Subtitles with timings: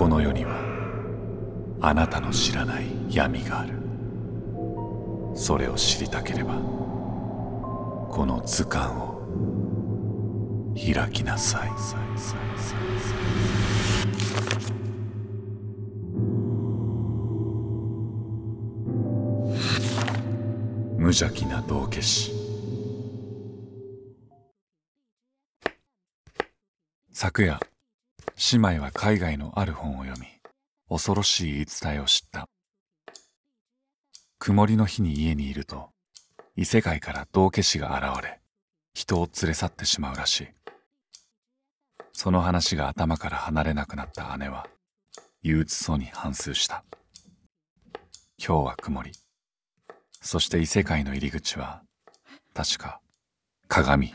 [0.00, 0.56] この世には
[1.82, 3.74] あなたの知らない闇がある。
[5.34, 9.20] それを知りたければこの図鑑を
[10.74, 11.70] 開きなさい。
[20.96, 22.32] 無邪気な道化師。
[27.12, 27.60] 昨夜
[28.40, 30.26] 姉妹は海外のある本を読み
[30.88, 32.48] 恐ろしい言い伝えを知った。
[34.38, 35.90] 曇りの日に家にいると
[36.56, 38.40] 異世界から道化師が現れ
[38.94, 40.48] 人を連れ去ってしまうらしい。
[42.14, 44.66] その話が頭から離れなくなった姉は
[45.42, 46.82] 憂鬱そうに反芻した。
[48.42, 49.12] 今日は曇り。
[50.22, 51.82] そして異世界の入り口は
[52.54, 53.02] 確か
[53.68, 54.14] 鏡。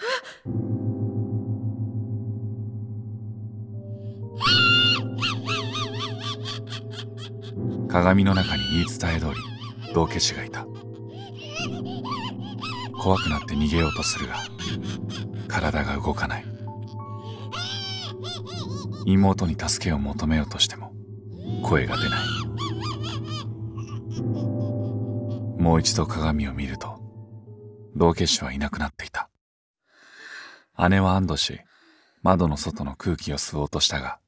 [7.96, 10.68] 鏡の中に言い伝え通り道化師がいた。
[13.02, 14.36] 怖くなって逃げようとするが
[15.48, 16.46] 体が動かない。
[19.06, 20.92] 妹に助けを求めようとしても
[21.64, 22.20] 声が出ない。
[25.58, 27.00] もう一度鏡を見ると
[27.96, 29.30] 道化師はいなくなっていた。
[30.90, 31.62] 姉は安堵し
[32.24, 34.20] 窓の外の空気を吸おうとしたが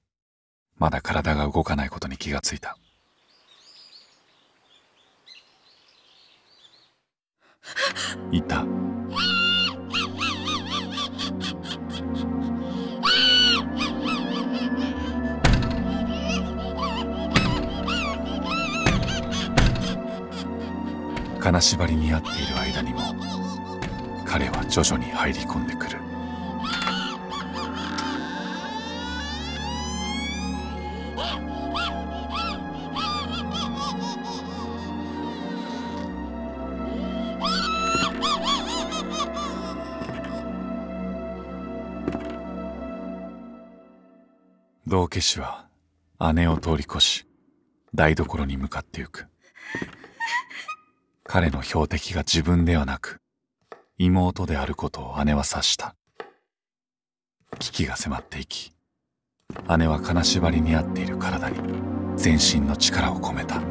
[0.77, 2.77] まだ体が動かないことに気がついた。
[8.31, 8.65] いた。
[21.39, 22.99] 金縛りに合っている間にも
[24.25, 25.97] 彼は徐々に入り込んでくる。
[44.89, 45.67] 道化師は
[46.33, 47.27] 姉を通り越し
[47.93, 49.27] 台所に向かってゆく。
[51.25, 53.19] 彼の標的が自分ではなく
[53.97, 55.93] 妹であることを姉は察した。
[57.59, 58.71] 危機が迫っていき
[59.77, 61.57] 姉は金縛りに合っている体に
[62.15, 63.61] 全身の力を込めた。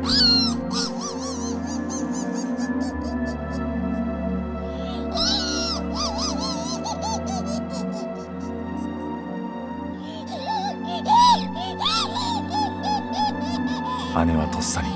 [14.24, 14.88] 姉はとっさに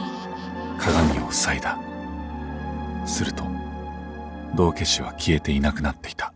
[0.79, 1.79] 鏡を塞いだ。
[3.05, 3.45] すると
[4.55, 6.33] 道化師は消えていなくなっていた。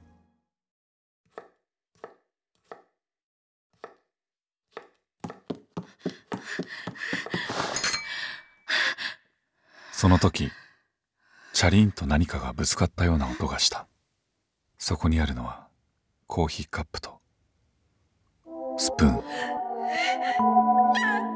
[9.92, 10.50] その時
[11.54, 13.86] チャリンと何かがぶつかったような音がした。
[14.76, 15.68] そこにあるのは
[16.26, 17.20] コーヒーカップと
[18.76, 19.10] スプー
[21.30, 21.33] ン。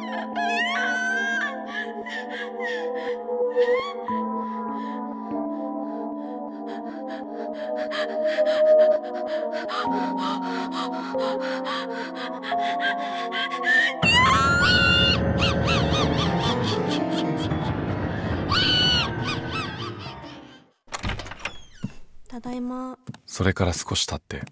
[22.28, 22.98] ただいま。
[23.26, 24.44] それから少し経って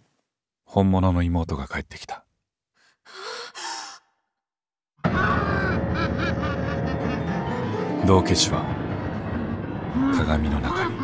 [0.64, 2.24] 本物の妹が帰ってきた。
[8.06, 8.64] 道化師は
[10.16, 10.94] 鏡の中に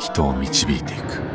[0.00, 1.33] 人を導いていく。